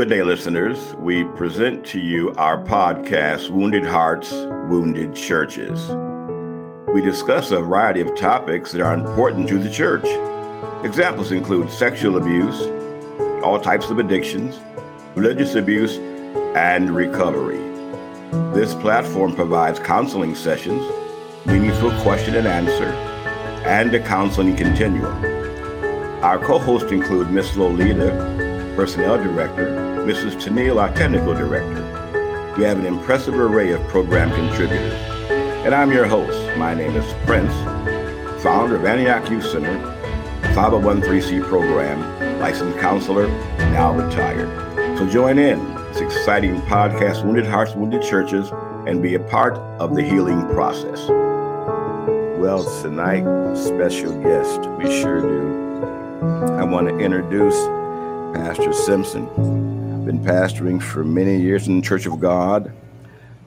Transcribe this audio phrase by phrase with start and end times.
[0.00, 0.94] Good day, listeners.
[0.94, 5.90] We present to you our podcast, Wounded Hearts, Wounded Churches.
[6.88, 10.06] We discuss a variety of topics that are important to the church.
[10.86, 12.62] Examples include sexual abuse,
[13.44, 14.58] all types of addictions,
[15.14, 15.98] religious abuse,
[16.56, 17.58] and recovery.
[18.54, 20.82] This platform provides counseling sessions,
[21.44, 22.88] meaningful question and answer,
[23.66, 25.22] and a counseling continuum.
[26.24, 28.38] Our co hosts include Miss Lolita,
[28.76, 29.79] Personnel Director,
[30.10, 30.42] Mrs.
[30.42, 31.84] Tennille, our Technical Director.
[32.58, 34.92] We have an impressive array of program contributors.
[35.64, 36.36] And I'm your host.
[36.58, 37.52] My name is Prince,
[38.42, 39.78] founder of Antioch Youth Center,
[40.52, 43.28] 501c program, licensed counselor,
[43.70, 44.48] now retired.
[44.98, 48.50] So join in this exciting podcast, Wounded Hearts, Wounded Churches,
[48.88, 51.06] and be a part of the healing process.
[52.36, 53.22] Well, tonight,
[53.54, 56.50] special guest, we sure do.
[56.54, 57.54] I want to introduce
[58.34, 59.69] Pastor Simpson.
[60.04, 62.72] Been pastoring for many years in the Church of God,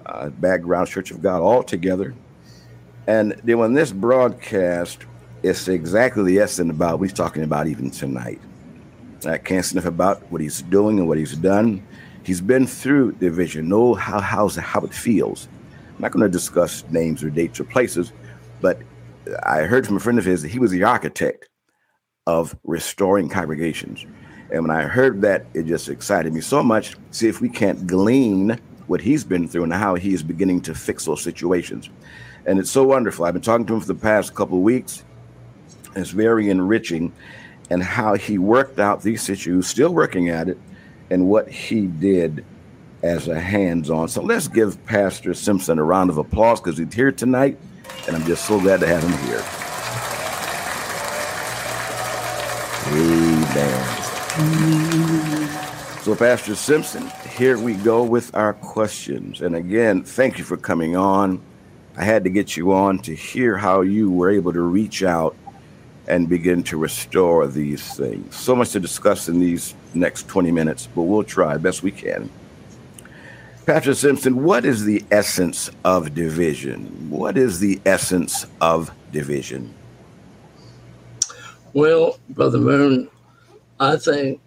[0.06, 2.14] uh, background Church of God altogether.
[3.08, 5.00] And then when this broadcast,
[5.42, 8.40] it's exactly the essence about what he's talking about even tonight.
[9.26, 11.86] I can't sniff about what he's doing and what he's done.
[12.24, 15.48] He's been through division, know how how's how it feels.
[15.96, 18.14] I'm not going to discuss names or dates or places,
[18.62, 18.80] but
[19.44, 21.50] I heard from a friend of his that he was the architect
[22.28, 24.06] of restoring congregations.
[24.52, 26.96] And when I heard that, it just excited me so much.
[27.12, 30.76] See if we can't glean what he's been through and how he is beginning to
[30.76, 31.90] fix those situations.
[32.46, 33.26] And it's so wonderful.
[33.26, 35.04] I've been talking to him for the past couple of weeks.
[35.96, 37.14] It's very enriching
[37.70, 40.58] and how he worked out these issues, still working at it,
[41.10, 42.46] and what he did
[43.04, 44.08] as a hands on.
[44.08, 47.58] So let's give Pastor Simpson a round of applause because he's here tonight,
[48.08, 49.44] and I'm just so glad to have him here.
[52.94, 53.93] Amen.
[54.34, 59.42] So, Pastor Simpson, here we go with our questions.
[59.42, 61.40] And again, thank you for coming on.
[61.96, 65.36] I had to get you on to hear how you were able to reach out
[66.08, 68.36] and begin to restore these things.
[68.36, 72.28] So much to discuss in these next 20 minutes, but we'll try best we can.
[73.68, 77.12] Pastor Simpson, what is the essence of division?
[77.12, 79.76] What is the essence of division?
[81.74, 83.10] Well, Brother Moon,
[83.80, 84.42] I think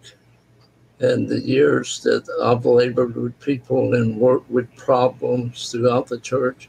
[1.01, 6.69] in the years that I've labored with people and worked with problems throughout the church,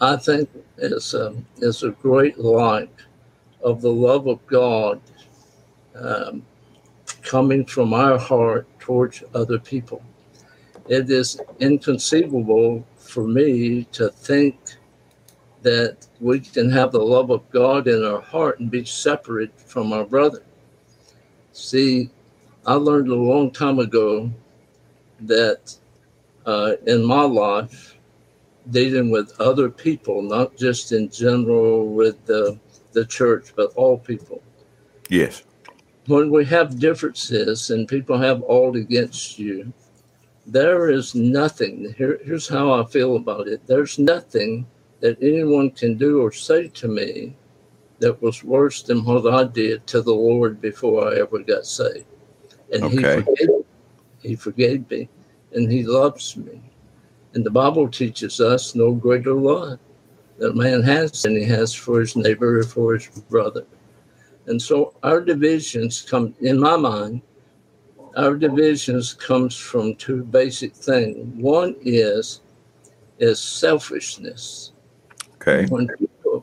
[0.00, 2.90] I think it's a, it's a great light
[3.62, 5.00] of the love of God
[5.94, 6.44] um,
[7.22, 10.02] coming from our heart towards other people.
[10.88, 14.56] It is inconceivable for me to think
[15.62, 19.92] that we can have the love of God in our heart and be separate from
[19.92, 20.42] our brother.
[21.58, 22.08] See,
[22.66, 24.30] I learned a long time ago
[25.20, 25.76] that
[26.46, 27.96] uh, in my life,
[28.70, 32.58] dealing with other people, not just in general with the,
[32.92, 34.40] the church, but all people.
[35.10, 35.42] Yes.
[36.06, 39.72] When we have differences and people have all against you,
[40.46, 41.92] there is nothing.
[41.98, 44.64] Here, here's how I feel about it there's nothing
[45.00, 47.36] that anyone can do or say to me
[48.00, 52.06] that was worse than what I did to the Lord before I ever got saved.
[52.72, 52.96] And okay.
[52.96, 53.64] he forgave me.
[54.22, 55.08] He forgave me
[55.52, 56.60] and he loves me.
[57.34, 59.78] And the Bible teaches us no greater love
[60.38, 63.66] that man has than he has for his neighbor or for his brother.
[64.46, 67.22] And so our divisions come in my mind,
[68.16, 71.18] our divisions comes from two basic things.
[71.40, 72.40] One is
[73.18, 74.72] is selfishness.
[75.34, 75.66] Okay.
[75.66, 75.88] When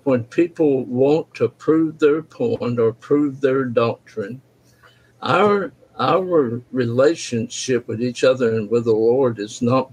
[0.05, 4.39] when people want to prove their point or prove their doctrine,
[5.21, 9.91] our our relationship with each other and with the Lord is not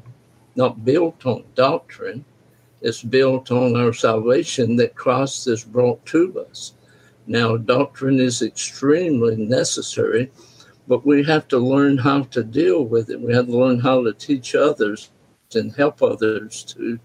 [0.55, 2.27] not built on doctrine.
[2.83, 6.75] It's built on our salvation that Christ has brought to us.
[7.27, 10.31] Now, doctrine is extremely necessary,
[10.89, 13.21] but we have to learn how to deal with it.
[13.21, 15.11] We have to learn how to teach others
[15.55, 16.99] and help others to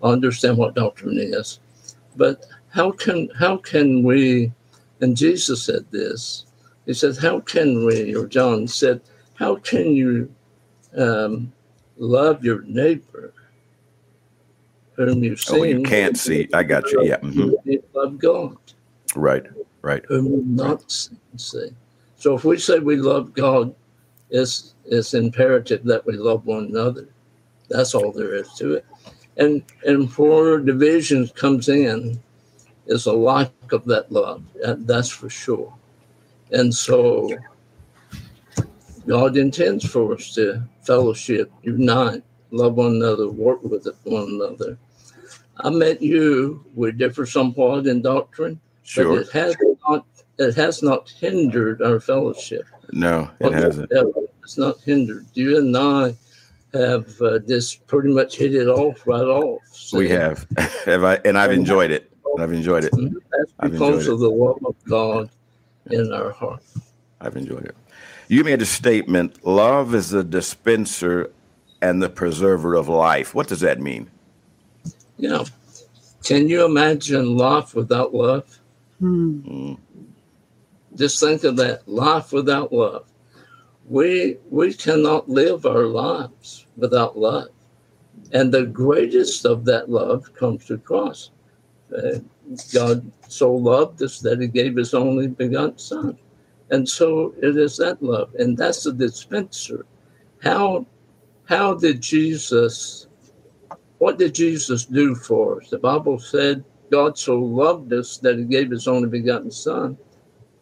[0.00, 1.58] understand what doctrine is.
[2.16, 4.52] But how can how can we?
[5.00, 6.46] And Jesus said this.
[6.86, 9.00] He said, "How can we?" Or John said,
[9.34, 10.32] "How can you
[10.96, 11.52] um,
[11.96, 13.32] love your neighbor
[14.94, 16.48] whom you see?" Oh, you can't see.
[16.54, 17.04] I got you.
[17.04, 17.18] Yeah.
[17.18, 17.70] Mm-hmm.
[17.70, 18.56] You love God.
[19.14, 19.44] Right.
[19.82, 20.04] Right.
[20.06, 21.40] Whom you not right.
[21.40, 21.70] see.
[22.16, 23.74] So if we say we love God,
[24.30, 27.08] it's it's imperative that we love one another.
[27.68, 28.86] That's all there is to it
[29.36, 32.18] and and where division comes in
[32.86, 34.42] is a lack of that love
[34.86, 35.72] that's for sure
[36.52, 37.28] and so
[39.06, 44.78] God intends for us to fellowship, unite, love one another, work with one another.
[45.58, 46.64] I met you.
[46.74, 49.16] We differ somewhat in doctrine, Sure.
[49.16, 49.56] but it has
[49.88, 50.06] not
[50.38, 52.66] it has not hindered our fellowship.
[52.92, 53.90] No, it hasn't.
[54.42, 55.26] It's not hindered.
[55.34, 56.14] You and I
[56.78, 59.60] have uh, just pretty much hit it off right off.
[59.92, 60.46] We have.
[60.84, 62.10] have I, and I've enjoyed it.
[62.38, 62.92] I've enjoyed it.
[62.92, 65.30] That's I've because enjoyed of the love of God
[65.90, 66.62] in our heart.
[67.20, 67.76] I've enjoyed it.
[68.28, 71.30] You made a statement love is the dispenser
[71.80, 73.34] and the preserver of life.
[73.34, 74.10] What does that mean?
[75.16, 75.44] Yeah.
[76.24, 78.58] Can you imagine life without love?
[78.98, 79.40] Hmm.
[79.40, 79.78] Mm,
[80.96, 83.06] Just think of that life without love.
[83.88, 87.48] We we cannot live our lives without love,
[88.32, 91.30] and the greatest of that love comes to cross.
[91.96, 92.18] Uh,
[92.74, 96.18] God so loved us that He gave His only begotten Son,
[96.70, 99.86] and so it is that love, and that's the dispenser.
[100.42, 100.84] How
[101.44, 103.06] how did Jesus?
[103.98, 105.70] What did Jesus do for us?
[105.70, 109.96] The Bible said God so loved us that He gave His only begotten Son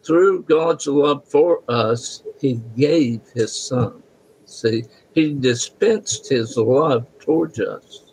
[0.05, 4.03] through God's love for us, He gave His Son.
[4.45, 8.03] See, He dispensed His love towards us.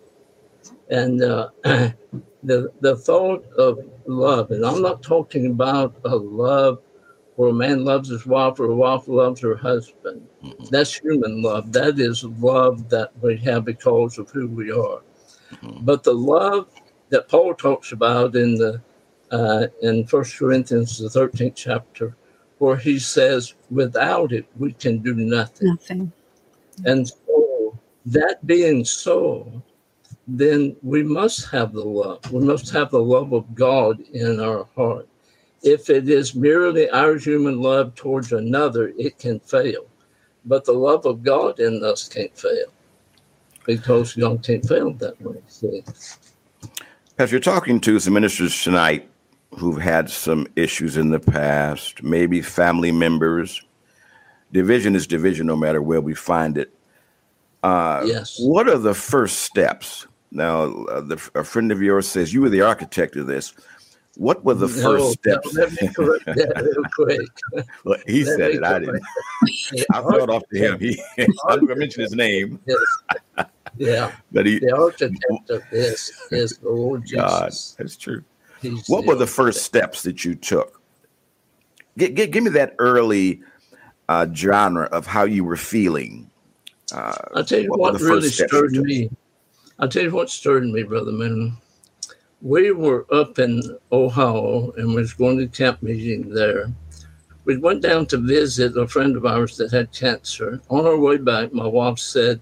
[0.90, 6.80] And uh, the, the thought of love, and I'm not talking about a love
[7.36, 10.26] where a man loves his wife or a wife loves her husband.
[10.44, 10.68] Mhm.
[10.68, 11.72] That's human love.
[11.72, 15.00] That is love that we have because of who we are.
[15.52, 15.84] Mhm.
[15.84, 16.68] But the love
[17.08, 18.80] that Paul talks about in the
[19.32, 22.14] uh, in First Corinthians, the 13th chapter,
[22.58, 25.68] where he says, without it, we can do nothing.
[25.68, 26.12] Nothing.
[26.84, 29.62] And so, that being so,
[30.28, 32.30] then we must have the love.
[32.30, 35.08] We must have the love of God in our heart.
[35.62, 39.86] If it is merely our human love towards another, it can fail.
[40.44, 42.72] But the love of God in us can't fail
[43.64, 45.40] because God can't fail that way.
[45.46, 45.84] See?
[47.16, 49.08] Pastor, you're talking to some ministers tonight
[49.58, 53.62] who've had some issues in the past, maybe family members.
[54.52, 56.72] Division is division no matter where we find it.
[57.62, 58.36] Uh, Yes.
[58.40, 60.06] What are the first steps?
[60.30, 63.52] Now, uh, the, a friend of yours says you were the architect of this.
[64.16, 65.10] What were the No, first no,
[65.40, 65.54] steps?
[65.54, 67.66] Let me correct that real quick.
[67.84, 68.62] well, he Let said it.
[68.64, 69.02] I didn't.
[69.92, 70.78] I it off to him.
[70.80, 72.58] He, I'm going to mention his name,
[73.78, 74.58] Yeah, but he.
[74.58, 77.74] the architect of this is the Lord God, Jesus.
[77.78, 78.22] that's true.
[78.62, 80.80] He's What were the first steps that you took?
[81.98, 83.42] Give, give, give me that early
[84.08, 86.30] uh, genre of how you were feeling.
[86.92, 89.10] Uh, I'll tell you What what, really first steps you stirred me.
[89.78, 91.56] I'll tell you what stirred me, Brother Moon.
[92.40, 96.72] We were up in Ohio and was going to camp meeting there.
[97.44, 100.60] We went down to visit a friend of ours that had cancer.
[100.68, 102.40] On our way back, my wife said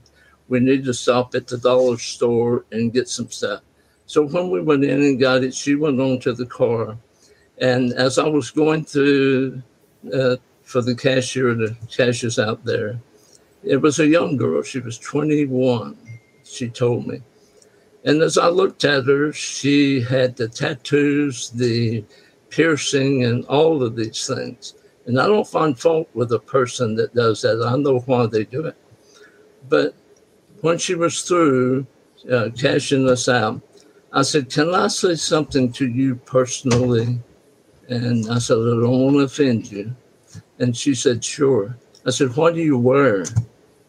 [0.48, 3.62] we need to stop at the dollar store and get some stuff.
[4.10, 6.98] So when we went in and got it, she went on to the car.
[7.58, 9.62] And as I was going through
[10.12, 10.34] uh,
[10.64, 13.00] for the cashier, the cashiers out there,
[13.62, 14.64] it was a young girl.
[14.64, 15.96] She was 21,
[16.42, 17.22] she told me.
[18.04, 22.04] And as I looked at her, she had the tattoos, the
[22.48, 24.74] piercing, and all of these things.
[25.06, 27.64] And I don't find fault with a person that does that.
[27.64, 28.76] I know why they do it.
[29.68, 29.94] But
[30.62, 31.86] when she was through
[32.28, 33.62] uh, cashing us out,
[34.12, 37.20] I said, Can I say something to you personally?
[37.88, 39.94] And I said, I don't want to offend you.
[40.58, 41.76] And she said, Sure.
[42.06, 43.24] I said, Why do you wear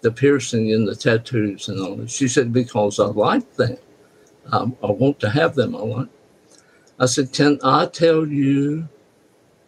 [0.01, 2.11] the piercing and the tattoos and all this?
[2.11, 3.77] She said, Because I like them.
[4.51, 5.75] Um, I, I want to have them.
[5.75, 6.11] I want.
[6.99, 8.87] I said, Can I tell you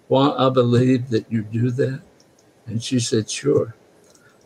[0.07, 2.01] why I believe that you do that?
[2.67, 3.75] And she said, Sure.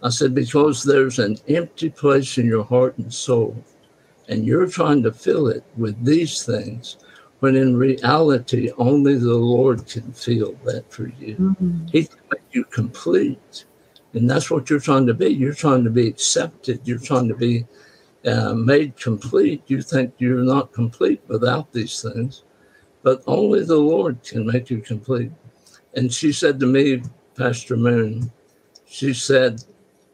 [0.02, 3.62] I said, Because there's an empty place in your heart and soul,
[4.28, 6.98] and you're trying to fill it with these things,
[7.40, 11.36] when in reality, only the Lord can fill that for you.
[11.36, 11.90] Mhm.
[11.92, 13.66] He can make you complete.
[14.14, 15.28] And that's what you're trying to be.
[15.28, 16.82] You're trying to be accepted.
[16.84, 17.66] You're trying to be
[18.26, 19.62] uh, made complete.
[19.68, 22.44] You think you're not complete without these things,
[23.04, 25.32] but only the Lord can make you complete.
[25.94, 27.04] And she said to me,
[27.36, 28.32] Pastor Moon,
[28.86, 29.64] she said,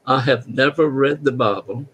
[0.06, 1.86] I have never read the Bible.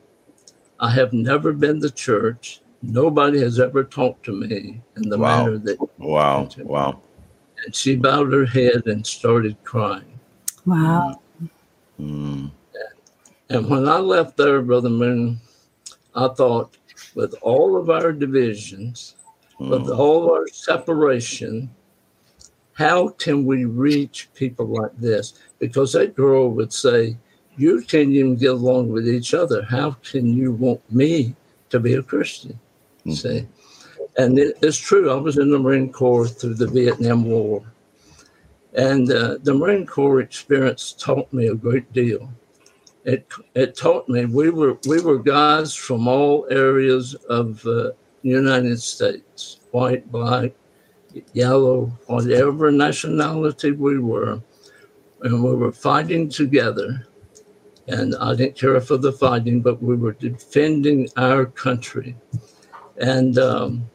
[0.80, 2.62] I have never been to church.
[2.82, 5.46] Nobody has ever talked to me in the Wow.
[5.46, 5.78] manner that.
[5.98, 7.02] wow, wow.
[7.66, 10.20] And she bowed her head and started crying.
[10.66, 11.20] Wow.
[12.00, 12.52] Mm,
[13.50, 15.40] And when I left there, Brother Moon,
[16.16, 16.78] I thought,
[17.16, 19.16] with all of our divisions,
[19.60, 21.70] with mm, all of our separation,
[22.74, 25.34] how can we reach people like this?
[25.60, 27.18] Because that girl would say,
[27.60, 29.64] you can't even get along with each other.
[29.64, 31.36] How can you want me
[31.70, 32.58] to be a Christian?
[33.06, 33.12] Mm-hmm.
[33.12, 33.48] See?
[34.18, 35.12] And it, it's true.
[35.12, 37.64] I was in the Marine Corps through the Vietnam War.
[38.74, 42.32] And uh, the Marine Corps experience taught me a great deal.
[43.04, 47.94] It, it taught me we were we were guys from all areas of the uh,
[48.22, 50.52] United States, white, black,
[51.34, 54.42] yellow, whatever nationality we were,
[55.22, 57.08] and we were fighting together.
[57.90, 62.16] And I didn't care for the fighting, but we were defending our country.
[62.98, 63.90] And um,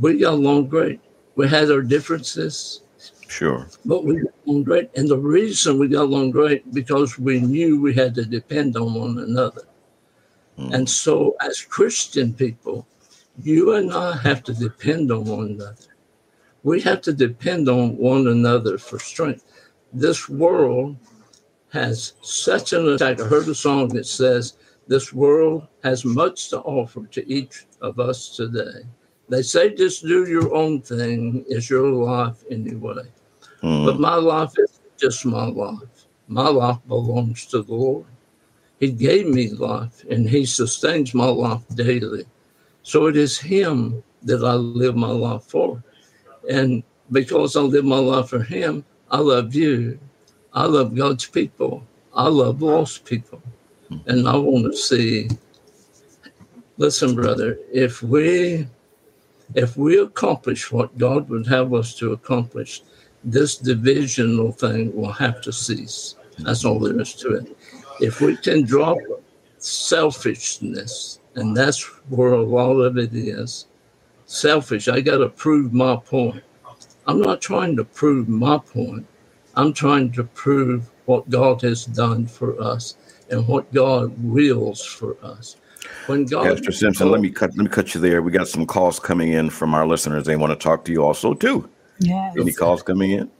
[0.00, 1.00] we got along great.
[1.36, 2.82] We had our differences.
[3.28, 3.66] Sure.
[3.84, 4.90] But we got along great.
[4.96, 8.94] And the reason we got along great because we knew we had to depend on
[8.94, 9.62] one another.
[10.58, 10.72] Mm.
[10.72, 12.86] And so as Christian people,
[13.42, 15.76] you and I have to depend on one another.
[16.62, 19.44] We have to depend on one another for strength.
[19.92, 20.96] This world
[21.72, 23.18] has such an attack.
[23.18, 27.98] I heard a song that says, This world has much to offer to each of
[27.98, 28.84] us today.
[29.30, 31.44] They say just do your own thing.
[31.48, 33.08] Is your life anyway?
[33.62, 33.86] Mm.
[33.86, 36.06] But my life is just my life.
[36.28, 38.04] My life belongs to the Lord.
[38.78, 42.26] He gave me life and He sustains my life daily.
[42.82, 45.82] So it is Him that I live my life for.
[46.50, 49.98] And because I live my life for Him, I love you.
[50.54, 51.86] I love God's people.
[52.14, 53.42] I love lost people.
[54.06, 55.28] And I want to see,
[56.76, 58.66] listen, brother, if we
[59.54, 62.82] if we accomplish what God would have us to accomplish,
[63.22, 66.16] this divisional thing will have to cease.
[66.38, 67.56] That's all there is to it.
[68.00, 68.96] If we can drop
[69.58, 73.66] selfishness and that's where a lot of it is
[74.26, 74.88] selfish.
[74.88, 76.42] I got to prove my point.
[77.06, 79.06] I'm not trying to prove my point.
[79.56, 82.96] I'm trying to prove what God has done for us
[83.30, 85.56] and what God wills for us.
[86.06, 88.22] When God Pastor Simpson, called, let me cut let me cut you there.
[88.22, 90.24] We got some calls coming in from our listeners.
[90.24, 91.68] They want to talk to you also too.
[91.98, 92.32] Yeah.
[92.38, 93.30] Any calls coming in?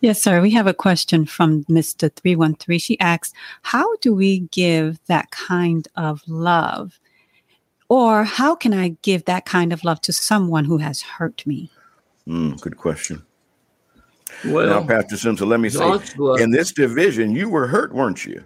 [0.00, 0.40] Yes, sir.
[0.40, 2.14] We have a question from Mr.
[2.14, 2.78] 313.
[2.78, 6.98] She asks, How do we give that kind of love?
[7.88, 11.70] Or how can I give that kind of love to someone who has hurt me?
[12.26, 13.24] Mm, good question.
[14.44, 15.98] Well, now, Pastor Simpson, let me say,
[16.38, 18.44] in this division, you were hurt, weren't you?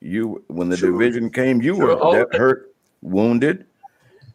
[0.00, 0.92] You, when the sure.
[0.92, 1.96] division came, you sure.
[1.96, 3.66] were that hurt, wounded,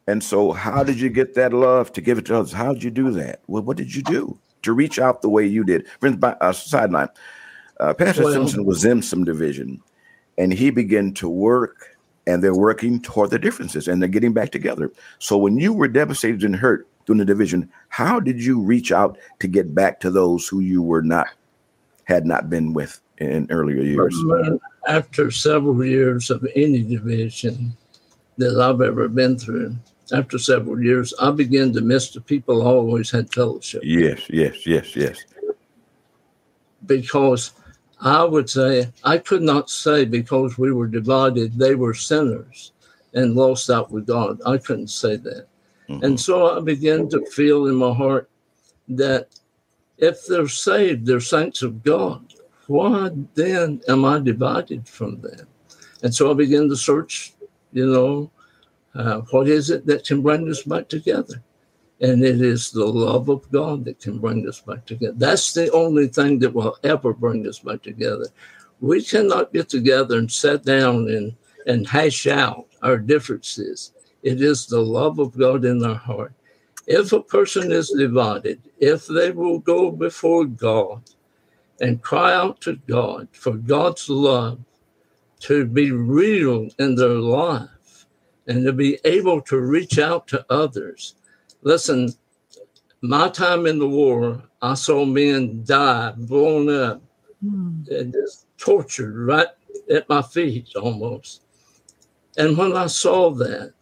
[0.08, 2.52] and so, how did you get that love to give it to others?
[2.52, 3.42] How did you do that?
[3.48, 4.38] Well, what did you do?
[4.64, 5.88] to reach out the way you did.
[6.00, 7.10] Friends, by uh, sideline,
[7.80, 9.82] uh, Pastor well, Simpson was in some division,
[10.38, 14.52] and he began to work, and they're working toward the differences, and they're getting back
[14.52, 14.92] together.
[15.20, 19.18] So when you were devastated and hurt during the division, how did you reach out
[19.40, 21.28] to get back to those who you were not
[22.06, 24.16] had not been with in earlier years?
[24.88, 27.76] After several years of any division
[28.38, 29.76] that I've ever been through,
[30.12, 33.82] after several years, I began to miss the people I always had fellowship.
[33.86, 35.24] Yes, yes, yes, yes.
[36.86, 37.52] Because
[38.02, 42.74] I would say, I could not say because we were divided, they were sinners
[43.14, 44.42] and lost out with God.
[44.46, 45.48] I couldn't say that.
[45.90, 46.04] Mm-hmm.
[46.04, 48.30] And so I began to feel in my heart
[48.88, 49.30] that
[49.98, 52.34] if they're saved, they're saints of God.
[52.68, 55.48] Why then am I divided from them?
[56.02, 57.34] And so I began to search,
[57.72, 58.32] you know,
[58.96, 61.42] uh, what is it that can bring us back together?
[62.02, 65.16] And it is the love of God that can bring us back together.
[65.18, 68.28] That's the only thing that will ever bring us back together.
[68.82, 71.36] We cannot get together and sit down and,
[71.66, 73.94] and hash out our differences.
[74.24, 76.34] It is the love of God in our heart.
[76.88, 81.04] If a person is divided, if they will go before God
[81.80, 84.60] and cry out to God for God's love
[85.42, 87.70] to be real in their life,
[88.48, 91.16] and to be able to reach out to others.
[91.62, 92.14] Listen,
[93.02, 97.02] my time in the war, I saw men die, blown up,
[97.44, 97.88] mm.
[97.90, 99.48] and just tortured right
[99.90, 101.42] at my feet almost.
[102.38, 103.74] And when I saw that,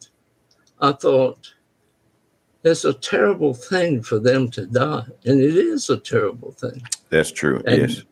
[0.81, 1.53] I thought,
[2.63, 5.03] it's a terrible thing for them to die.
[5.25, 6.81] And it is a terrible thing.
[7.09, 7.61] That's true.
[7.65, 8.03] And yes.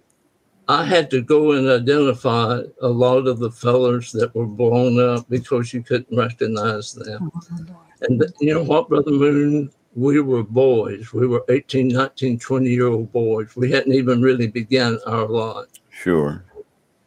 [0.67, 5.27] I had to go and identify a lot of the fellers that were blown up
[5.29, 7.31] because you couldn't recognize them.
[7.35, 9.71] Oh, and you know what, Brother Moon?
[9.95, 11.11] We were boys.
[11.11, 13.55] We were 18, 19, 20 year old boys.
[13.55, 15.67] We hadn't even really begun our life.
[15.89, 16.45] Sure.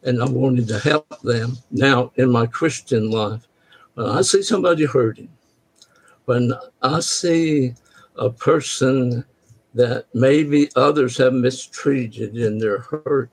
[0.03, 1.57] And I wanted to help them.
[1.71, 3.47] Now, in my Christian life,
[3.95, 5.31] when I see somebody hurting,
[6.33, 7.75] when I see
[8.17, 9.23] a person
[9.75, 13.31] that maybe others have mistreated in their hurt,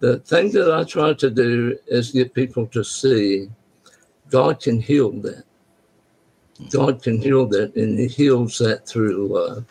[0.00, 3.48] The thing that I try to do is get people to see
[4.28, 5.44] God can heal that.
[6.70, 9.64] God can heal that, and He heals that through love.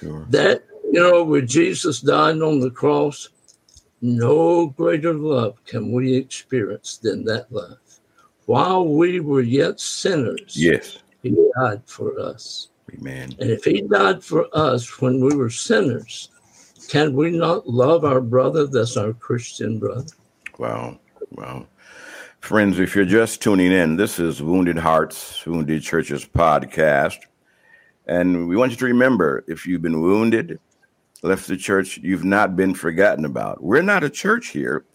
[0.00, 0.26] Sure.
[0.30, 3.28] That, you know, when Jesus died on the cross,
[4.00, 7.78] no greater love can we experience than that love.
[8.46, 12.68] While we were yet sinners, yes, He died for us.
[12.94, 13.34] Amen.
[13.38, 16.30] And if He died for us when we were sinners,
[16.88, 20.06] can we not love our brother that's our Christian brother?
[20.58, 20.98] Wow.
[21.32, 21.66] Wow.
[22.40, 27.18] Friends, if you're just tuning in, this is Wounded Hearts, Wounded Churches podcast.
[28.06, 30.58] And we want you to remember if you've been wounded,
[31.22, 33.62] left the church, you've not been forgotten about.
[33.62, 34.86] We're not a church here,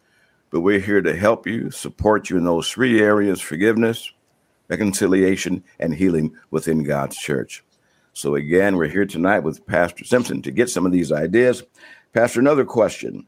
[0.50, 4.12] but we're here to help you, support you in those three areas forgiveness,
[4.74, 7.64] reconciliation, and healing within God's church.
[8.14, 11.64] So, again, we're here tonight with Pastor Simpson to get some of these ideas.
[12.12, 13.28] Pastor, another question.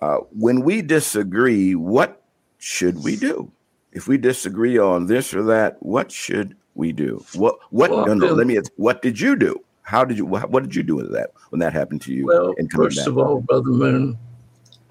[0.00, 2.22] Uh, when we disagree, what
[2.58, 3.50] should we do?
[3.92, 7.24] If we disagree on this or that, what should we do?
[7.34, 9.64] What what well, no, no, let me what did you do?
[9.82, 12.26] How did you what, did you do with that when that happened to you?
[12.26, 13.06] Well, first back?
[13.06, 14.18] of all, Brother Moon,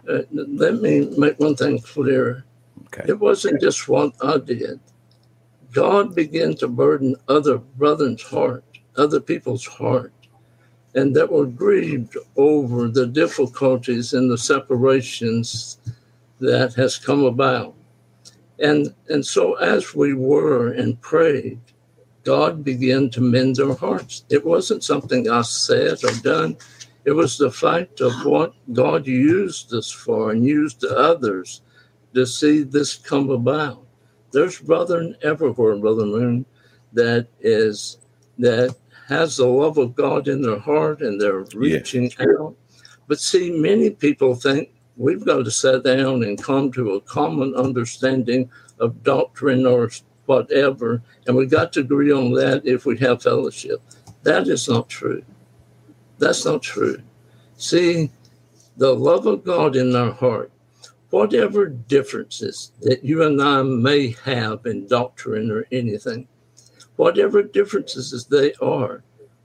[0.10, 2.44] uh, let me make one thing clear.
[2.88, 3.04] Okay.
[3.10, 4.80] It wasn't just what I did.
[5.76, 8.64] God began to burden other brethren's heart,
[8.96, 10.14] other people's heart,
[10.94, 15.78] and that were grieved over the difficulties and the separations
[16.40, 17.76] that has come about.
[18.58, 21.60] And, and so as we were and prayed,
[22.24, 24.24] God began to mend their hearts.
[24.30, 26.56] It wasn't something I said or done.
[27.04, 31.62] It was the fact of what God used us for and used others
[32.14, 33.85] to see this come about.
[34.36, 36.46] There's brethren everywhere, Brother Moon,
[36.92, 38.00] that is
[38.38, 38.76] that
[39.08, 42.20] has the love of God in their heart and they're reaching yes.
[42.20, 42.54] out.
[43.08, 47.56] But see, many people think we've got to sit down and come to a common
[47.56, 49.90] understanding of doctrine or
[50.26, 53.82] whatever, and we've got to agree on that if we have fellowship.
[54.24, 55.24] That is not true.
[56.18, 57.02] That's not true.
[57.56, 58.12] See,
[58.76, 60.52] the love of God in our heart,
[61.16, 66.28] whatever differences that you and I may have in doctrine or anything,
[66.98, 69.02] whatever differences as they are,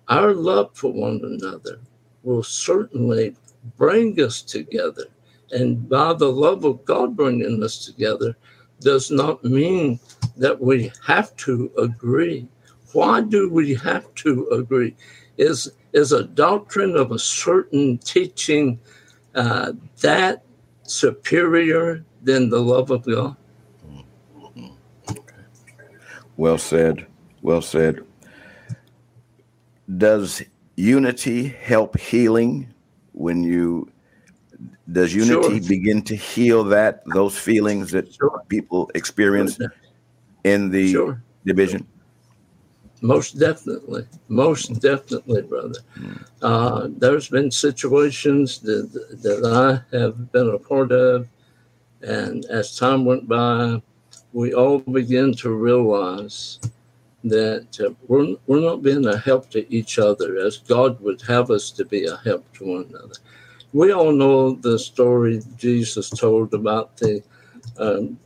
[0.08, 1.78] our love for one another
[2.24, 3.36] will certainly
[3.76, 5.04] bring us together
[5.52, 8.36] and by the love of God bringing us together
[8.80, 10.00] does not mean
[10.36, 12.48] that we have to agree.
[12.94, 14.96] Why do we have to agree?
[15.38, 18.80] Is is a doctrine of a certain teaching
[19.36, 20.42] uh, that
[20.90, 23.36] superior than the love of God?
[23.86, 25.14] Mm-hmm.
[26.36, 27.06] Well said.
[27.42, 28.04] Well said.
[29.96, 30.42] Does
[30.76, 32.72] unity help healing
[33.12, 33.90] when you
[34.92, 35.68] does unity sure.
[35.68, 38.42] begin to heal that those feelings that sure.
[38.48, 39.74] people experience sure.
[40.44, 41.86] in the division?
[43.02, 45.80] Most definitely, most definitely, brother.
[45.98, 46.24] Mm.
[46.42, 51.28] Uh, there's been situations that that I have been a part of,
[52.02, 53.80] and as time went by,
[54.32, 56.60] we all begin to realize
[57.24, 61.50] that uh, we're, we're not being a help to each other as God would have
[61.50, 63.16] us to be a help to one another
[63.72, 67.22] we all know the story Jesus told about the
[67.78, 68.18] um,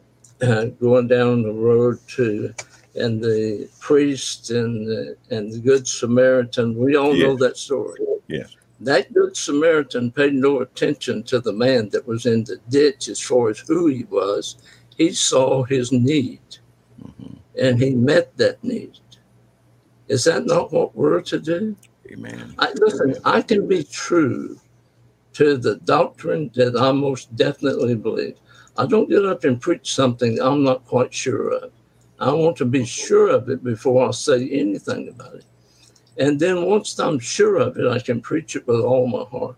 [0.42, 2.54] uh, going down the road to
[2.96, 6.76] and the priest and the, and the good Samaritan.
[6.76, 7.26] We all yes.
[7.26, 8.00] know that story.
[8.28, 8.54] Yes.
[8.80, 13.20] That good Samaritan paid no attention to the man that was in the ditch as
[13.20, 14.56] far as who he was.
[14.96, 16.40] He saw his need
[17.02, 17.34] mm-hmm.
[17.60, 18.98] and he met that need.
[20.08, 21.76] Is that not what we're to do?
[22.12, 22.54] Amen.
[22.58, 24.60] I, listen, I can be true
[25.34, 28.36] to the doctrine that I most definitely believe.
[28.76, 31.72] I don't get up and preach something I'm not quite sure of.
[32.18, 35.44] I want to be sure of it before I say anything about it.
[36.16, 39.56] And then once I'm sure of it, I can preach it with all my heart.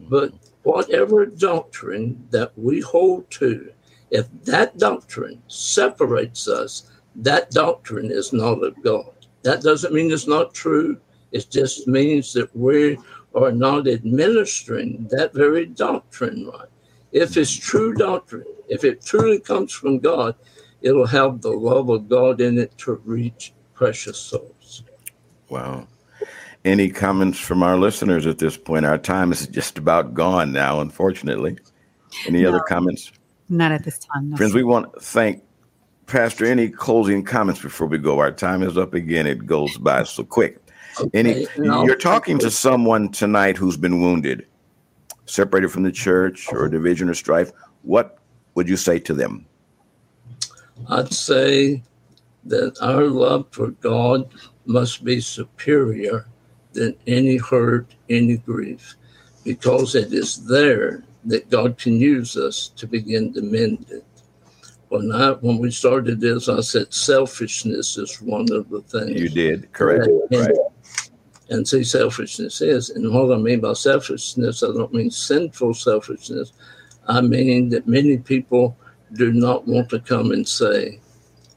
[0.00, 3.72] But whatever doctrine that we hold to,
[4.10, 9.12] if that doctrine separates us, that doctrine is not of God.
[9.42, 10.98] That doesn't mean it's not true.
[11.32, 12.98] It just means that we
[13.34, 16.68] are not administering that very doctrine right.
[17.12, 20.34] If it's true doctrine, if it truly comes from God,
[20.82, 24.84] it'll have the love of God in it to reach precious souls.
[25.48, 25.86] Wow.
[26.64, 28.84] Any comments from our listeners at this point?
[28.86, 31.58] Our time is just about gone now, unfortunately.
[32.26, 33.12] Any no, other comments?
[33.48, 34.30] Not at this time.
[34.30, 34.36] No.
[34.36, 35.42] Friends, we want to thank
[36.06, 36.44] Pastor.
[36.44, 38.18] Any closing comments before we go?
[38.18, 39.26] Our time is up again.
[39.26, 40.58] It goes by so quick.
[41.00, 41.84] Okay, Any, no.
[41.84, 44.46] you're talking to someone tonight who's been wounded.
[45.26, 48.18] separated from the church or division or strife, what
[48.54, 49.46] would you say to them?
[50.88, 51.82] I'd say
[52.44, 54.28] that our love for God
[54.66, 56.26] must be superior
[56.72, 58.96] than any hurt, any grief,
[59.44, 64.04] because it is there that God can use us to begin to mend it.
[64.88, 69.20] When I when we started this, I said selfishness is one of the things.
[69.20, 70.06] You did, correct.
[70.06, 70.56] And, right.
[71.50, 72.90] and see, selfishness is.
[72.90, 76.52] And what I mean by selfishness, I don't mean sinful selfishness.
[77.08, 78.76] I mean that many people
[79.12, 81.00] do not want to come and say,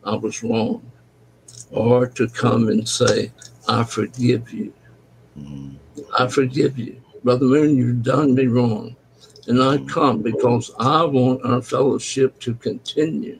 [0.03, 0.89] I was wrong,
[1.71, 3.31] or to come and say,
[3.67, 4.73] I forgive you.
[5.37, 6.01] Mm-hmm.
[6.17, 7.01] I forgive you.
[7.23, 8.95] Brother Moon, you've done me wrong.
[9.47, 9.87] And I mm-hmm.
[9.87, 13.39] come because I want our fellowship to continue.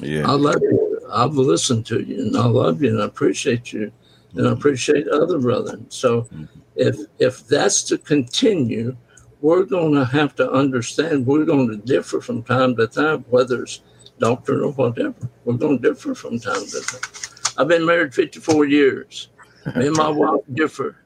[0.00, 0.28] Yeah.
[0.28, 1.00] I love you.
[1.12, 3.92] I've listened to you and I love you and I appreciate you
[4.34, 4.58] and I mm-hmm.
[4.58, 5.86] appreciate other brethren.
[5.90, 6.44] So mm-hmm.
[6.76, 8.96] if if that's to continue,
[9.40, 13.62] we're going to have to understand we're going to differ from time to time, whether
[13.62, 13.82] it's
[14.18, 15.14] doctrine or whatever.
[15.44, 17.00] We're going to differ from time to time.
[17.56, 19.28] I've been married 54 years.
[19.76, 20.96] Me and my wife differ.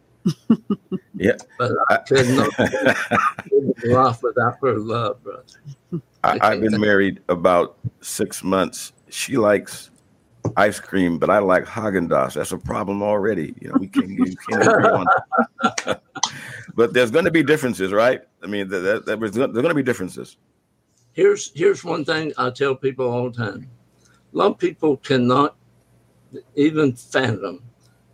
[1.14, 1.36] Yeah.
[1.58, 2.58] But I could not
[3.84, 5.44] life without her love, brother.
[6.24, 8.92] I, I've been married about six months.
[9.10, 9.90] She likes
[10.56, 12.34] ice cream, but I like Haagen Dazs.
[12.34, 13.54] That's a problem already.
[13.60, 15.06] You know, we can't, we can't agree on.
[16.74, 18.22] but there's going to be differences, right?
[18.42, 20.36] I mean, that, that, that there's going to be differences.
[21.12, 23.70] Here's here's one thing I tell people all the time:
[24.32, 25.56] a lot of people cannot
[26.56, 27.62] even fathom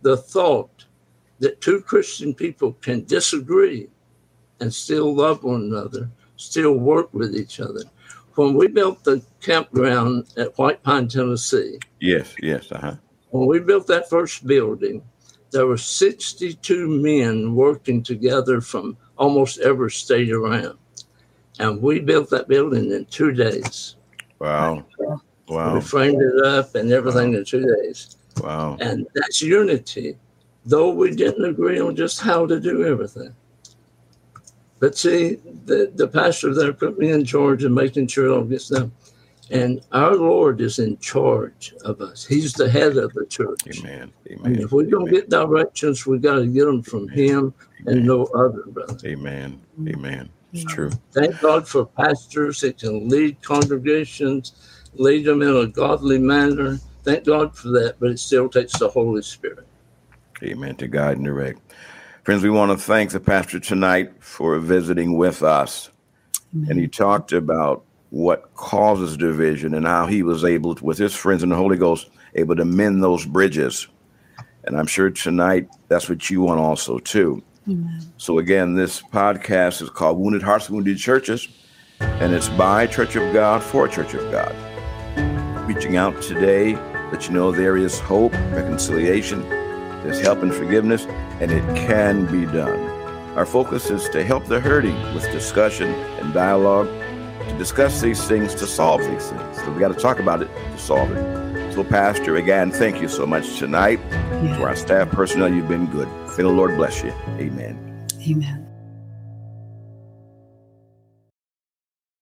[0.03, 0.85] the thought
[1.39, 3.89] that two Christian people can disagree
[4.59, 7.81] and still love one another, still work with each other.
[8.35, 11.79] When we built the campground at White Pine, Tennessee.
[11.99, 12.95] Yes, yes, uh-huh.
[13.31, 15.03] When we built that first building,
[15.51, 20.77] there were 62 men working together from almost every state around.
[21.59, 23.95] And we built that building in two days.
[24.39, 24.85] Wow.
[25.47, 25.75] Wow.
[25.75, 27.37] We framed it up and everything wow.
[27.37, 28.17] in two days.
[28.41, 28.77] Wow.
[28.79, 30.17] And that's unity,
[30.65, 33.35] though we didn't agree on just how to do everything.
[34.79, 35.35] But see,
[35.65, 38.91] the, the pastor there put me in charge of making sure it all gets done.
[39.51, 42.25] And our Lord is in charge of us.
[42.25, 43.59] He's the head of the church.
[43.79, 44.11] Amen.
[44.31, 44.45] Amen.
[44.45, 47.17] And if we're going to get directions, we got to get them from Amen.
[47.17, 47.97] Him Amen.
[47.97, 48.97] and no other, brother.
[49.05, 49.61] Amen.
[49.87, 50.29] Amen.
[50.53, 50.91] It's true.
[51.11, 54.53] Thank God for pastors that can lead congregations,
[54.93, 56.79] lead them in a godly manner.
[57.03, 59.67] Thank God for that, but it still takes the Holy Spirit.
[60.43, 60.75] Amen.
[60.77, 61.59] To guide and direct.
[62.23, 65.89] Friends, we want to thank the pastor tonight for visiting with us.
[66.53, 66.71] Amen.
[66.71, 71.15] And he talked about what causes division and how he was able, to, with his
[71.15, 73.87] friends in the Holy Ghost, able to mend those bridges.
[74.65, 77.41] And I'm sure tonight that's what you want also too.
[77.67, 78.01] Amen.
[78.17, 81.47] So again, this podcast is called Wounded Hearts, Wounded Churches,
[82.01, 84.53] and it's by Church of God for Church of God.
[85.67, 86.75] Reaching out today,
[87.11, 89.47] let you know there is hope, reconciliation,
[90.03, 91.05] there's help and forgiveness,
[91.39, 92.79] and it can be done.
[93.37, 96.89] Our focus is to help the hurting with discussion and dialogue
[97.61, 99.57] discuss these things, to solve these things.
[99.57, 101.73] So we got to talk about it to solve it.
[101.73, 103.99] So, Pastor, again, thank you so much tonight.
[104.09, 104.57] Yeah.
[104.57, 106.07] To our staff personnel, you've been good.
[106.29, 107.11] May the Lord bless you.
[107.37, 108.07] Amen.
[108.27, 108.60] Amen.